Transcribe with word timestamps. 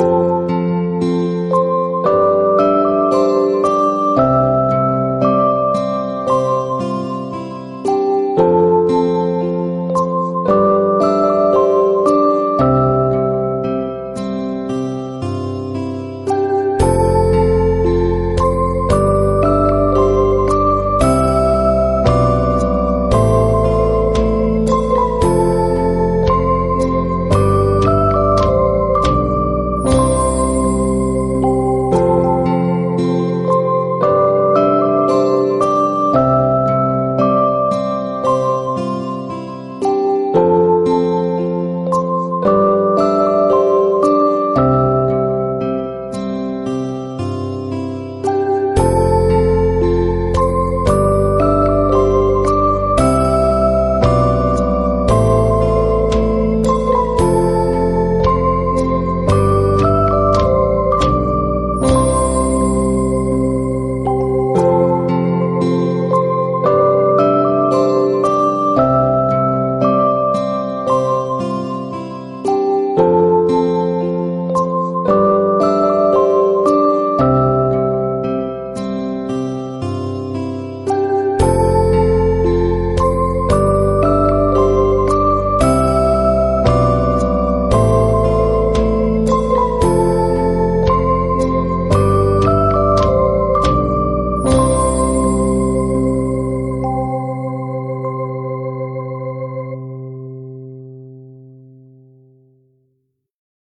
you 0.00 0.29